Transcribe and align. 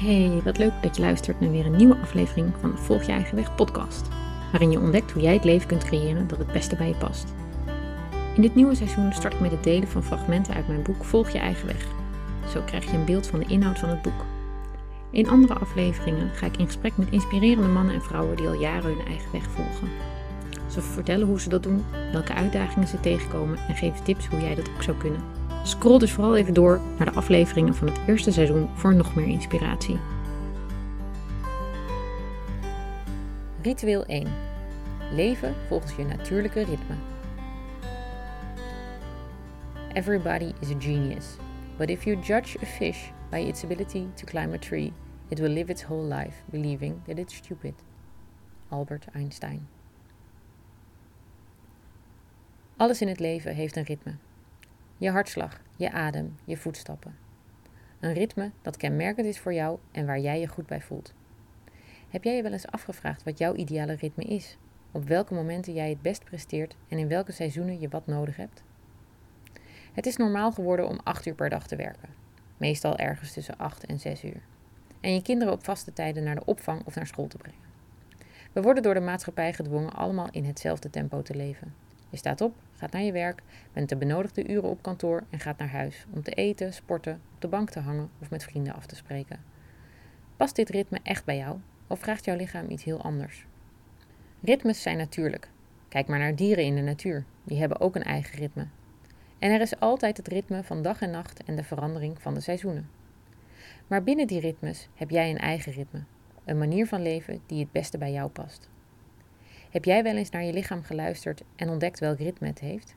Hey, 0.00 0.40
wat 0.44 0.58
leuk 0.58 0.72
dat 0.82 0.96
je 0.96 1.02
luistert 1.02 1.40
naar 1.40 1.50
weer 1.50 1.66
een 1.66 1.76
nieuwe 1.76 1.96
aflevering 1.96 2.52
van 2.60 2.70
de 2.70 2.76
Volg 2.76 3.02
je 3.02 3.12
eigen 3.12 3.36
weg 3.36 3.54
podcast, 3.54 4.08
waarin 4.50 4.70
je 4.70 4.80
ontdekt 4.80 5.10
hoe 5.10 5.22
jij 5.22 5.32
het 5.32 5.44
leven 5.44 5.68
kunt 5.68 5.84
creëren 5.84 6.28
dat 6.28 6.38
het 6.38 6.52
beste 6.52 6.76
bij 6.76 6.88
je 6.88 6.94
past. 6.94 7.34
In 8.34 8.42
dit 8.42 8.54
nieuwe 8.54 8.74
seizoen 8.74 9.12
start 9.12 9.34
ik 9.34 9.40
met 9.40 9.50
het 9.50 9.64
delen 9.64 9.88
van 9.88 10.04
fragmenten 10.04 10.54
uit 10.54 10.68
mijn 10.68 10.82
boek 10.82 11.04
Volg 11.04 11.30
je 11.30 11.38
eigen 11.38 11.66
weg. 11.66 11.86
Zo 12.52 12.62
krijg 12.66 12.84
je 12.84 12.96
een 12.96 13.04
beeld 13.04 13.26
van 13.26 13.38
de 13.38 13.44
inhoud 13.46 13.78
van 13.78 13.88
het 13.88 14.02
boek. 14.02 14.24
In 15.10 15.28
andere 15.28 15.54
afleveringen 15.54 16.30
ga 16.34 16.46
ik 16.46 16.56
in 16.56 16.66
gesprek 16.66 16.96
met 16.96 17.10
inspirerende 17.10 17.68
mannen 17.68 17.94
en 17.94 18.02
vrouwen 18.02 18.36
die 18.36 18.46
al 18.46 18.60
jaren 18.60 18.96
hun 18.96 19.06
eigen 19.06 19.32
weg 19.32 19.44
volgen. 19.50 19.88
Ze 20.66 20.82
vertellen 20.82 21.26
hoe 21.26 21.40
ze 21.40 21.48
dat 21.48 21.62
doen, 21.62 21.84
welke 22.12 22.34
uitdagingen 22.34 22.88
ze 22.88 23.00
tegenkomen 23.00 23.58
en 23.68 23.74
geven 23.74 24.04
tips 24.04 24.26
hoe 24.26 24.40
jij 24.40 24.54
dat 24.54 24.70
ook 24.74 24.82
zou 24.82 24.96
kunnen. 24.96 25.37
Scroll 25.68 25.98
dus 25.98 26.12
vooral 26.12 26.36
even 26.36 26.54
door 26.54 26.80
naar 26.96 27.12
de 27.12 27.16
afleveringen 27.16 27.74
van 27.74 27.88
het 27.88 27.98
eerste 28.06 28.32
seizoen 28.32 28.68
voor 28.74 28.94
nog 28.94 29.14
meer 29.14 29.26
inspiratie. 29.26 29.98
Ritueel 33.62 34.04
1. 34.06 34.26
Leven 35.12 35.54
volgens 35.66 35.96
je 35.96 36.04
natuurlijke 36.04 36.64
ritme. 36.64 36.94
Everybody 39.92 40.52
is 40.60 40.70
a 40.70 40.78
genius, 40.78 41.26
but 41.76 41.90
if 41.90 42.04
you 42.04 42.16
judge 42.20 42.58
a 42.62 42.66
fish 42.66 42.98
by 43.30 43.38
its 43.38 43.64
ability 43.64 44.06
to 44.14 44.24
climb 44.24 44.52
a 44.52 44.58
tree, 44.58 44.92
it 45.28 45.38
will 45.38 45.52
live 45.52 45.70
its 45.70 45.82
whole 45.82 46.14
life 46.14 46.36
believing 46.44 47.04
that 47.06 47.18
it's 47.18 47.34
stupid. 47.34 47.74
Albert 48.68 49.04
Einstein. 49.12 49.68
Alles 52.76 53.00
in 53.00 53.08
het 53.08 53.20
leven 53.20 53.54
heeft 53.54 53.76
een 53.76 53.84
ritme. 53.84 54.14
Je 55.00 55.10
hartslag, 55.10 55.60
je 55.76 55.92
adem, 55.92 56.36
je 56.44 56.56
voetstappen. 56.56 57.16
Een 58.00 58.12
ritme 58.12 58.50
dat 58.62 58.76
kenmerkend 58.76 59.26
is 59.26 59.38
voor 59.38 59.54
jou 59.54 59.78
en 59.92 60.06
waar 60.06 60.18
jij 60.18 60.40
je 60.40 60.46
goed 60.46 60.66
bij 60.66 60.80
voelt. 60.80 61.12
Heb 62.08 62.24
jij 62.24 62.36
je 62.36 62.42
wel 62.42 62.52
eens 62.52 62.66
afgevraagd 62.66 63.22
wat 63.22 63.38
jouw 63.38 63.54
ideale 63.54 63.92
ritme 63.92 64.24
is? 64.24 64.58
Op 64.92 65.04
welke 65.04 65.34
momenten 65.34 65.72
jij 65.72 65.88
het 65.88 66.02
best 66.02 66.24
presteert 66.24 66.76
en 66.88 66.98
in 66.98 67.08
welke 67.08 67.32
seizoenen 67.32 67.80
je 67.80 67.88
wat 67.88 68.06
nodig 68.06 68.36
hebt? 68.36 68.62
Het 69.92 70.06
is 70.06 70.16
normaal 70.16 70.52
geworden 70.52 70.88
om 70.88 71.00
8 71.04 71.26
uur 71.26 71.34
per 71.34 71.50
dag 71.50 71.66
te 71.66 71.76
werken, 71.76 72.08
meestal 72.56 72.96
ergens 72.96 73.32
tussen 73.32 73.58
8 73.58 73.86
en 73.86 73.98
6 73.98 74.24
uur. 74.24 74.40
En 75.00 75.14
je 75.14 75.22
kinderen 75.22 75.52
op 75.52 75.64
vaste 75.64 75.92
tijden 75.92 76.24
naar 76.24 76.34
de 76.34 76.44
opvang 76.44 76.84
of 76.84 76.94
naar 76.94 77.06
school 77.06 77.26
te 77.26 77.36
brengen. 77.36 77.60
We 78.52 78.62
worden 78.62 78.82
door 78.82 78.94
de 78.94 79.00
maatschappij 79.00 79.52
gedwongen 79.52 79.92
allemaal 79.92 80.28
in 80.30 80.44
hetzelfde 80.44 80.90
tempo 80.90 81.22
te 81.22 81.36
leven. 81.36 81.74
Je 82.10 82.16
staat 82.16 82.40
op, 82.40 82.54
gaat 82.72 82.92
naar 82.92 83.02
je 83.02 83.12
werk, 83.12 83.42
bent 83.72 83.88
de 83.88 83.96
benodigde 83.96 84.48
uren 84.48 84.68
op 84.68 84.82
kantoor 84.82 85.22
en 85.30 85.40
gaat 85.40 85.58
naar 85.58 85.70
huis 85.70 86.06
om 86.14 86.22
te 86.22 86.30
eten, 86.30 86.72
sporten, 86.72 87.20
op 87.34 87.40
de 87.40 87.48
bank 87.48 87.70
te 87.70 87.80
hangen 87.80 88.10
of 88.20 88.30
met 88.30 88.44
vrienden 88.44 88.74
af 88.74 88.86
te 88.86 88.96
spreken. 88.96 89.40
Past 90.36 90.56
dit 90.56 90.68
ritme 90.68 90.98
echt 91.02 91.24
bij 91.24 91.36
jou 91.36 91.58
of 91.86 91.98
vraagt 91.98 92.24
jouw 92.24 92.36
lichaam 92.36 92.70
iets 92.70 92.84
heel 92.84 93.02
anders? 93.02 93.46
Ritmes 94.42 94.82
zijn 94.82 94.96
natuurlijk. 94.96 95.50
Kijk 95.88 96.06
maar 96.06 96.18
naar 96.18 96.36
dieren 96.36 96.64
in 96.64 96.74
de 96.74 96.80
natuur, 96.80 97.24
die 97.44 97.58
hebben 97.58 97.80
ook 97.80 97.96
een 97.96 98.02
eigen 98.02 98.38
ritme. 98.38 98.66
En 99.38 99.50
er 99.50 99.60
is 99.60 99.80
altijd 99.80 100.16
het 100.16 100.28
ritme 100.28 100.64
van 100.64 100.82
dag 100.82 101.00
en 101.00 101.10
nacht 101.10 101.44
en 101.44 101.56
de 101.56 101.64
verandering 101.64 102.22
van 102.22 102.34
de 102.34 102.40
seizoenen. 102.40 102.90
Maar 103.86 104.02
binnen 104.02 104.26
die 104.26 104.40
ritmes 104.40 104.88
heb 104.94 105.10
jij 105.10 105.30
een 105.30 105.38
eigen 105.38 105.72
ritme, 105.72 106.02
een 106.44 106.58
manier 106.58 106.86
van 106.86 107.02
leven 107.02 107.40
die 107.46 107.60
het 107.60 107.72
beste 107.72 107.98
bij 107.98 108.12
jou 108.12 108.30
past. 108.30 108.68
Heb 109.70 109.84
jij 109.84 110.02
wel 110.02 110.16
eens 110.16 110.30
naar 110.30 110.44
je 110.44 110.52
lichaam 110.52 110.82
geluisterd 110.82 111.42
en 111.56 111.68
ontdekt 111.68 111.98
welk 111.98 112.18
ritme 112.18 112.46
het 112.46 112.60
heeft? 112.60 112.94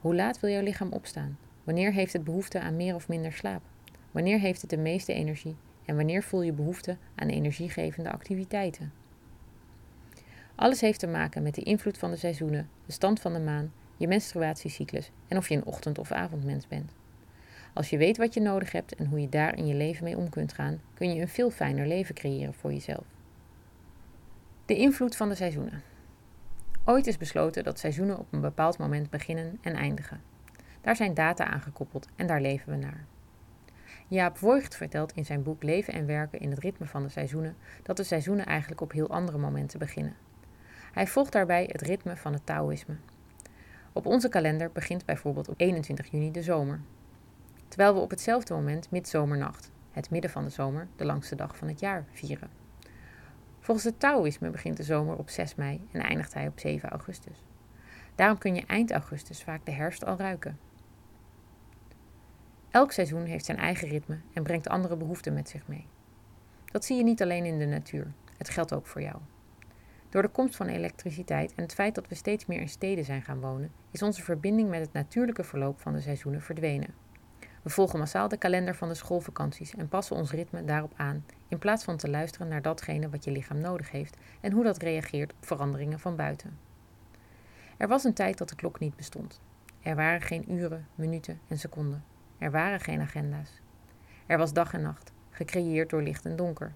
Hoe 0.00 0.14
laat 0.14 0.40
wil 0.40 0.50
jouw 0.50 0.62
lichaam 0.62 0.92
opstaan? 0.92 1.38
Wanneer 1.64 1.92
heeft 1.92 2.12
het 2.12 2.24
behoefte 2.24 2.60
aan 2.60 2.76
meer 2.76 2.94
of 2.94 3.08
minder 3.08 3.32
slaap? 3.32 3.62
Wanneer 4.10 4.38
heeft 4.38 4.60
het 4.60 4.70
de 4.70 4.76
meeste 4.76 5.12
energie? 5.12 5.56
En 5.84 5.96
wanneer 5.96 6.22
voel 6.22 6.42
je 6.42 6.52
behoefte 6.52 6.96
aan 7.14 7.28
energiegevende 7.28 8.12
activiteiten? 8.12 8.92
Alles 10.54 10.80
heeft 10.80 10.98
te 10.98 11.06
maken 11.06 11.42
met 11.42 11.54
de 11.54 11.62
invloed 11.62 11.98
van 11.98 12.10
de 12.10 12.16
seizoenen, 12.16 12.68
de 12.86 12.92
stand 12.92 13.20
van 13.20 13.32
de 13.32 13.40
maan, 13.40 13.72
je 13.96 14.08
menstruatiecyclus 14.08 15.10
en 15.28 15.36
of 15.36 15.48
je 15.48 15.56
een 15.56 15.64
ochtend- 15.64 15.98
of 15.98 16.12
avondmens 16.12 16.68
bent. 16.68 16.92
Als 17.72 17.90
je 17.90 17.96
weet 17.96 18.16
wat 18.16 18.34
je 18.34 18.40
nodig 18.40 18.72
hebt 18.72 18.94
en 18.94 19.06
hoe 19.06 19.20
je 19.20 19.28
daar 19.28 19.56
in 19.56 19.66
je 19.66 19.74
leven 19.74 20.04
mee 20.04 20.16
om 20.16 20.28
kunt 20.28 20.52
gaan, 20.52 20.80
kun 20.94 21.14
je 21.14 21.20
een 21.20 21.28
veel 21.28 21.50
fijner 21.50 21.86
leven 21.86 22.14
creëren 22.14 22.54
voor 22.54 22.72
jezelf. 22.72 23.04
De 24.66 24.76
invloed 24.76 25.16
van 25.16 25.28
de 25.28 25.34
seizoenen. 25.34 25.89
Ooit 26.84 27.06
is 27.06 27.16
besloten 27.16 27.64
dat 27.64 27.78
seizoenen 27.78 28.18
op 28.18 28.32
een 28.32 28.40
bepaald 28.40 28.78
moment 28.78 29.10
beginnen 29.10 29.58
en 29.60 29.74
eindigen. 29.74 30.20
Daar 30.80 30.96
zijn 30.96 31.14
data 31.14 31.44
aan 31.44 31.60
gekoppeld 31.60 32.08
en 32.16 32.26
daar 32.26 32.40
leven 32.40 32.72
we 32.72 32.78
naar. 32.78 33.04
Jaap 34.08 34.36
Voigt 34.38 34.76
vertelt 34.76 35.12
in 35.12 35.24
zijn 35.24 35.42
boek 35.42 35.62
Leven 35.62 35.94
en 35.94 36.06
Werken 36.06 36.40
in 36.40 36.50
het 36.50 36.58
ritme 36.58 36.86
van 36.86 37.02
de 37.02 37.08
seizoenen 37.08 37.56
dat 37.82 37.96
de 37.96 38.02
seizoenen 38.02 38.46
eigenlijk 38.46 38.80
op 38.80 38.92
heel 38.92 39.10
andere 39.10 39.38
momenten 39.38 39.78
beginnen. 39.78 40.16
Hij 40.92 41.06
volgt 41.06 41.32
daarbij 41.32 41.68
het 41.72 41.82
ritme 41.82 42.16
van 42.16 42.32
het 42.32 42.46
Taoïsme. 42.46 42.96
Op 43.92 44.06
onze 44.06 44.28
kalender 44.28 44.70
begint 44.72 45.04
bijvoorbeeld 45.04 45.48
op 45.48 45.54
21 45.56 46.10
juni 46.10 46.30
de 46.30 46.42
zomer. 46.42 46.80
Terwijl 47.68 47.94
we 47.94 48.00
op 48.00 48.10
hetzelfde 48.10 48.54
moment 48.54 48.90
midzomernacht, 48.90 49.70
het 49.90 50.10
midden 50.10 50.30
van 50.30 50.44
de 50.44 50.50
zomer, 50.50 50.88
de 50.96 51.04
langste 51.04 51.34
dag 51.34 51.56
van 51.56 51.68
het 51.68 51.80
jaar, 51.80 52.04
vieren. 52.12 52.59
Volgens 53.70 53.90
het 53.90 54.00
Taoïsme 54.00 54.50
begint 54.50 54.76
de 54.76 54.82
zomer 54.82 55.16
op 55.16 55.28
6 55.28 55.54
mei 55.54 55.88
en 55.92 56.00
eindigt 56.00 56.34
hij 56.34 56.46
op 56.46 56.58
7 56.58 56.88
augustus. 56.88 57.44
Daarom 58.14 58.38
kun 58.38 58.54
je 58.54 58.66
eind 58.66 58.90
augustus 58.90 59.42
vaak 59.42 59.66
de 59.66 59.70
herfst 59.70 60.04
al 60.04 60.16
ruiken. 60.16 60.58
Elk 62.70 62.92
seizoen 62.92 63.24
heeft 63.24 63.44
zijn 63.44 63.58
eigen 63.58 63.88
ritme 63.88 64.18
en 64.32 64.42
brengt 64.42 64.68
andere 64.68 64.96
behoeften 64.96 65.34
met 65.34 65.48
zich 65.48 65.66
mee. 65.66 65.86
Dat 66.64 66.84
zie 66.84 66.96
je 66.96 67.02
niet 67.02 67.22
alleen 67.22 67.44
in 67.44 67.58
de 67.58 67.66
natuur, 67.66 68.12
het 68.36 68.48
geldt 68.48 68.74
ook 68.74 68.86
voor 68.86 69.02
jou. 69.02 69.16
Door 70.08 70.22
de 70.22 70.28
komst 70.28 70.56
van 70.56 70.66
elektriciteit 70.66 71.54
en 71.54 71.62
het 71.62 71.74
feit 71.74 71.94
dat 71.94 72.08
we 72.08 72.14
steeds 72.14 72.46
meer 72.46 72.60
in 72.60 72.68
steden 72.68 73.04
zijn 73.04 73.22
gaan 73.22 73.40
wonen, 73.40 73.72
is 73.90 74.02
onze 74.02 74.22
verbinding 74.22 74.68
met 74.68 74.80
het 74.80 74.92
natuurlijke 74.92 75.44
verloop 75.44 75.80
van 75.80 75.92
de 75.92 76.00
seizoenen 76.00 76.42
verdwenen. 76.42 76.94
We 77.62 77.70
volgen 77.70 77.98
massaal 77.98 78.28
de 78.28 78.36
kalender 78.36 78.74
van 78.74 78.88
de 78.88 78.94
schoolvakanties 78.94 79.74
en 79.74 79.88
passen 79.88 80.16
ons 80.16 80.30
ritme 80.30 80.64
daarop 80.64 80.92
aan, 80.96 81.24
in 81.50 81.58
plaats 81.58 81.84
van 81.84 81.96
te 81.96 82.10
luisteren 82.10 82.48
naar 82.48 82.62
datgene 82.62 83.08
wat 83.08 83.24
je 83.24 83.30
lichaam 83.30 83.60
nodig 83.60 83.90
heeft 83.90 84.16
en 84.40 84.52
hoe 84.52 84.64
dat 84.64 84.82
reageert 84.82 85.32
op 85.32 85.46
veranderingen 85.46 85.98
van 85.98 86.16
buiten. 86.16 86.58
Er 87.76 87.88
was 87.88 88.04
een 88.04 88.14
tijd 88.14 88.38
dat 88.38 88.48
de 88.48 88.54
klok 88.54 88.78
niet 88.78 88.96
bestond. 88.96 89.40
Er 89.82 89.96
waren 89.96 90.20
geen 90.20 90.52
uren, 90.52 90.86
minuten 90.94 91.40
en 91.48 91.58
seconden. 91.58 92.04
Er 92.38 92.50
waren 92.50 92.80
geen 92.80 93.00
agenda's. 93.00 93.60
Er 94.26 94.38
was 94.38 94.52
dag 94.52 94.72
en 94.72 94.82
nacht, 94.82 95.12
gecreëerd 95.30 95.90
door 95.90 96.02
licht 96.02 96.24
en 96.24 96.36
donker. 96.36 96.72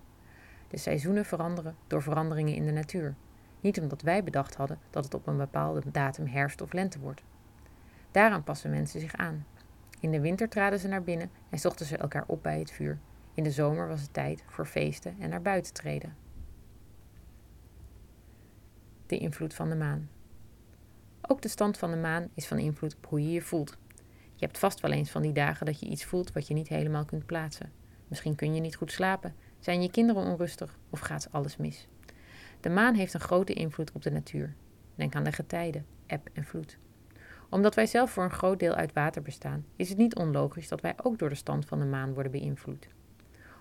De 0.68 0.76
seizoenen 0.76 1.24
veranderen 1.24 1.76
door 1.86 2.02
veranderingen 2.02 2.54
in 2.54 2.64
de 2.64 2.72
natuur. 2.72 3.14
Niet 3.60 3.80
omdat 3.80 4.02
wij 4.02 4.24
bedacht 4.24 4.54
hadden 4.54 4.78
dat 4.90 5.04
het 5.04 5.14
op 5.14 5.26
een 5.26 5.36
bepaalde 5.36 5.82
datum 5.92 6.26
herfst 6.26 6.62
of 6.62 6.72
lente 6.72 6.98
wordt. 6.98 7.22
Daaraan 8.10 8.44
passen 8.44 8.70
mensen 8.70 9.00
zich 9.00 9.16
aan. 9.16 9.46
In 10.00 10.10
de 10.10 10.20
winter 10.20 10.48
traden 10.48 10.78
ze 10.78 10.88
naar 10.88 11.02
binnen 11.02 11.30
en 11.50 11.58
zochten 11.58 11.86
ze 11.86 11.96
elkaar 11.96 12.24
op 12.26 12.42
bij 12.42 12.58
het 12.58 12.70
vuur. 12.70 12.98
In 13.34 13.42
de 13.42 13.50
zomer 13.50 13.88
was 13.88 14.00
het 14.00 14.12
tijd 14.12 14.44
voor 14.46 14.66
feesten 14.66 15.16
en 15.18 15.30
naar 15.30 15.42
buiten 15.42 15.72
treden. 15.72 16.16
De 19.06 19.18
invloed 19.18 19.54
van 19.54 19.68
de 19.68 19.76
maan. 19.76 20.10
Ook 21.22 21.42
de 21.42 21.48
stand 21.48 21.78
van 21.78 21.90
de 21.90 21.96
maan 21.96 22.28
is 22.34 22.46
van 22.46 22.58
invloed 22.58 22.96
op 22.96 23.06
hoe 23.06 23.22
je 23.22 23.30
je 23.30 23.42
voelt. 23.42 23.76
Je 24.34 24.44
hebt 24.44 24.58
vast 24.58 24.80
wel 24.80 24.90
eens 24.90 25.10
van 25.10 25.22
die 25.22 25.32
dagen 25.32 25.66
dat 25.66 25.80
je 25.80 25.86
iets 25.86 26.04
voelt 26.04 26.32
wat 26.32 26.46
je 26.46 26.54
niet 26.54 26.68
helemaal 26.68 27.04
kunt 27.04 27.26
plaatsen. 27.26 27.72
Misschien 28.08 28.34
kun 28.34 28.54
je 28.54 28.60
niet 28.60 28.76
goed 28.76 28.92
slapen, 28.92 29.34
zijn 29.58 29.82
je 29.82 29.90
kinderen 29.90 30.22
onrustig 30.22 30.78
of 30.90 31.00
gaat 31.00 31.28
alles 31.30 31.56
mis. 31.56 31.88
De 32.60 32.70
maan 32.70 32.94
heeft 32.94 33.14
een 33.14 33.20
grote 33.20 33.52
invloed 33.52 33.92
op 33.92 34.02
de 34.02 34.10
natuur. 34.10 34.54
Denk 34.94 35.14
aan 35.14 35.24
de 35.24 35.32
getijden, 35.32 35.86
eb 36.06 36.28
en 36.32 36.44
vloed 36.44 36.78
omdat 37.54 37.74
wij 37.74 37.86
zelf 37.86 38.10
voor 38.10 38.24
een 38.24 38.30
groot 38.30 38.58
deel 38.58 38.74
uit 38.74 38.92
water 38.92 39.22
bestaan, 39.22 39.64
is 39.76 39.88
het 39.88 39.98
niet 39.98 40.14
onlogisch 40.16 40.68
dat 40.68 40.80
wij 40.80 40.94
ook 41.02 41.18
door 41.18 41.28
de 41.28 41.34
stand 41.34 41.66
van 41.66 41.78
de 41.78 41.84
maan 41.84 42.14
worden 42.14 42.32
beïnvloed. 42.32 42.88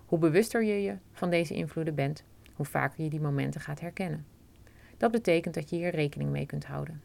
Hoe 0.06 0.20
bewuster 0.20 0.64
je 0.64 0.82
je 0.82 0.98
van 1.12 1.30
deze 1.30 1.54
invloeden 1.54 1.96
bent, 1.96 2.24
hoe 2.54 2.66
vaker 2.66 3.04
je 3.04 3.10
die 3.10 3.22
momenten 3.22 3.62
gaat 3.62 3.80
herkennen. 3.80 4.26
Dat 4.98 5.12
betekent 5.12 5.54
dat 5.54 5.70
je 5.70 5.76
hier 5.76 5.90
rekening 5.90 6.30
mee 6.30 6.46
kunt 6.46 6.66
houden. 6.66 7.02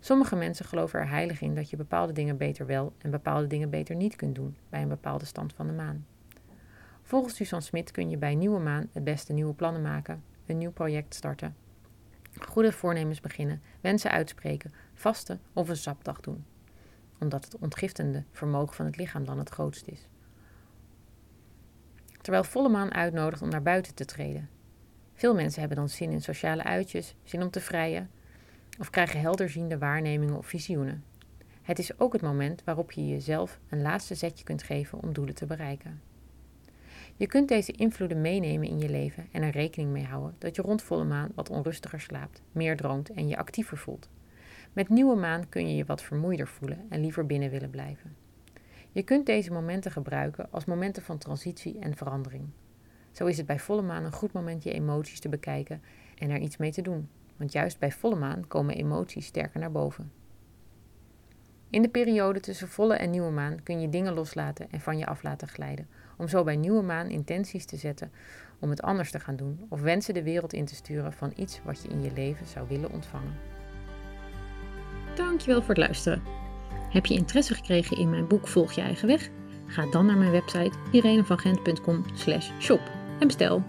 Sommige 0.00 0.36
mensen 0.36 0.64
geloven 0.64 1.00
er 1.00 1.08
heilig 1.08 1.40
in 1.40 1.54
dat 1.54 1.70
je 1.70 1.76
bepaalde 1.76 2.12
dingen 2.12 2.36
beter 2.36 2.66
wel 2.66 2.92
en 2.98 3.10
bepaalde 3.10 3.46
dingen 3.46 3.70
beter 3.70 3.96
niet 3.96 4.16
kunt 4.16 4.34
doen 4.34 4.56
bij 4.68 4.82
een 4.82 4.88
bepaalde 4.88 5.24
stand 5.24 5.52
van 5.52 5.66
de 5.66 5.72
maan. 5.72 6.06
Volgens 7.02 7.34
Susan 7.36 7.62
Smit 7.62 7.90
kun 7.90 8.10
je 8.10 8.16
bij 8.16 8.34
nieuwe 8.34 8.60
maan 8.60 8.88
het 8.92 9.04
beste 9.04 9.32
nieuwe 9.32 9.54
plannen 9.54 9.82
maken, 9.82 10.22
een 10.46 10.58
nieuw 10.58 10.72
project 10.72 11.14
starten 11.14 11.54
goede 12.46 12.72
voornemens 12.72 13.20
beginnen, 13.20 13.62
wensen 13.80 14.10
uitspreken, 14.10 14.72
vasten 14.94 15.40
of 15.52 15.68
een 15.68 15.76
sapdag 15.76 16.20
doen. 16.20 16.44
Omdat 17.18 17.44
het 17.44 17.56
ontgiftende 17.58 18.24
vermogen 18.30 18.74
van 18.74 18.86
het 18.86 18.96
lichaam 18.96 19.24
dan 19.24 19.38
het 19.38 19.48
grootst 19.48 19.86
is. 19.86 20.06
Terwijl 22.20 22.44
volle 22.44 22.68
maan 22.68 22.94
uitnodigt 22.94 23.42
om 23.42 23.48
naar 23.48 23.62
buiten 23.62 23.94
te 23.94 24.04
treden. 24.04 24.48
Veel 25.14 25.34
mensen 25.34 25.60
hebben 25.60 25.78
dan 25.78 25.88
zin 25.88 26.10
in 26.10 26.22
sociale 26.22 26.64
uitjes, 26.64 27.14
zin 27.22 27.42
om 27.42 27.50
te 27.50 27.60
vrijen 27.60 28.10
of 28.78 28.90
krijgen 28.90 29.20
helderziende 29.20 29.78
waarnemingen 29.78 30.36
of 30.36 30.46
visioenen. 30.46 31.04
Het 31.62 31.78
is 31.78 31.98
ook 31.98 32.12
het 32.12 32.22
moment 32.22 32.64
waarop 32.64 32.92
je 32.92 33.08
jezelf 33.08 33.60
een 33.68 33.82
laatste 33.82 34.14
zetje 34.14 34.44
kunt 34.44 34.62
geven 34.62 35.02
om 35.02 35.12
doelen 35.12 35.34
te 35.34 35.46
bereiken. 35.46 36.00
Je 37.16 37.26
kunt 37.26 37.48
deze 37.48 37.72
invloeden 37.72 38.20
meenemen 38.20 38.68
in 38.68 38.78
je 38.78 38.88
leven 38.88 39.26
en 39.32 39.42
er 39.42 39.50
rekening 39.50 39.90
mee 39.90 40.04
houden 40.04 40.34
dat 40.38 40.56
je 40.56 40.62
rond 40.62 40.82
volle 40.82 41.04
maan 41.04 41.32
wat 41.34 41.50
onrustiger 41.50 42.00
slaapt, 42.00 42.42
meer 42.52 42.76
droomt 42.76 43.10
en 43.10 43.28
je 43.28 43.36
actiever 43.36 43.76
voelt. 43.76 44.08
Met 44.72 44.88
nieuwe 44.88 45.16
maan 45.16 45.48
kun 45.48 45.68
je 45.68 45.76
je 45.76 45.84
wat 45.84 46.02
vermoeider 46.02 46.48
voelen 46.48 46.86
en 46.88 47.00
liever 47.00 47.26
binnen 47.26 47.50
willen 47.50 47.70
blijven. 47.70 48.16
Je 48.92 49.02
kunt 49.02 49.26
deze 49.26 49.52
momenten 49.52 49.90
gebruiken 49.90 50.48
als 50.50 50.64
momenten 50.64 51.02
van 51.02 51.18
transitie 51.18 51.78
en 51.78 51.96
verandering. 51.96 52.48
Zo 53.12 53.26
is 53.26 53.36
het 53.36 53.46
bij 53.46 53.58
volle 53.58 53.82
maan 53.82 54.04
een 54.04 54.12
goed 54.12 54.32
moment 54.32 54.62
je 54.62 54.72
emoties 54.72 55.20
te 55.20 55.28
bekijken 55.28 55.82
en 56.18 56.30
er 56.30 56.38
iets 56.38 56.56
mee 56.56 56.72
te 56.72 56.82
doen, 56.82 57.08
want 57.36 57.52
juist 57.52 57.78
bij 57.78 57.92
volle 57.92 58.16
maan 58.16 58.46
komen 58.46 58.74
emoties 58.74 59.26
sterker 59.26 59.60
naar 59.60 59.72
boven. 59.72 60.12
In 61.70 61.82
de 61.82 61.88
periode 61.88 62.40
tussen 62.40 62.68
volle 62.68 62.94
en 62.94 63.10
nieuwe 63.10 63.30
maan 63.30 63.62
kun 63.62 63.80
je 63.80 63.88
dingen 63.88 64.14
loslaten 64.14 64.70
en 64.70 64.80
van 64.80 64.98
je 64.98 65.06
af 65.06 65.22
laten 65.22 65.48
glijden, 65.48 65.88
om 66.16 66.28
zo 66.28 66.44
bij 66.44 66.56
nieuwe 66.56 66.82
maan 66.82 67.08
intenties 67.08 67.64
te 67.64 67.76
zetten 67.76 68.10
om 68.58 68.70
het 68.70 68.82
anders 68.82 69.10
te 69.10 69.20
gaan 69.20 69.36
doen 69.36 69.66
of 69.68 69.80
wensen 69.80 70.14
de 70.14 70.22
wereld 70.22 70.52
in 70.52 70.64
te 70.64 70.74
sturen 70.74 71.12
van 71.12 71.32
iets 71.36 71.60
wat 71.64 71.82
je 71.82 71.88
in 71.88 72.02
je 72.02 72.12
leven 72.12 72.46
zou 72.46 72.68
willen 72.68 72.90
ontvangen. 72.90 73.34
Dankjewel 75.14 75.60
voor 75.60 75.68
het 75.68 75.78
luisteren. 75.78 76.37
Heb 76.88 77.06
je 77.06 77.14
interesse 77.14 77.54
gekregen 77.54 77.96
in 77.96 78.10
mijn 78.10 78.26
boek 78.26 78.48
Volg 78.48 78.72
je 78.72 78.80
eigen 78.80 79.08
weg? 79.08 79.28
Ga 79.66 79.86
dan 79.90 80.06
naar 80.06 80.16
mijn 80.16 80.30
website 80.30 80.76
irenevangent.com 80.90 82.04
shop 82.60 82.80
en 83.18 83.26
bestel. 83.26 83.62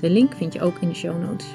De 0.00 0.10
link 0.10 0.34
vind 0.34 0.52
je 0.52 0.62
ook 0.62 0.78
in 0.78 0.88
de 0.88 0.94
show 0.94 1.22
notes. 1.22 1.46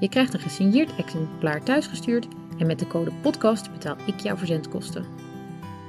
Je 0.00 0.08
krijgt 0.08 0.34
een 0.34 0.40
gesigneerd 0.40 0.96
exemplaar 0.96 1.62
thuisgestuurd 1.62 2.28
en 2.58 2.66
met 2.66 2.78
de 2.78 2.86
code 2.86 3.12
podcast 3.22 3.72
betaal 3.72 3.96
ik 4.06 4.20
jouw 4.20 4.36
verzendkosten. 4.36 5.04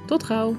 Tot 0.06 0.24
gauw! 0.24 0.56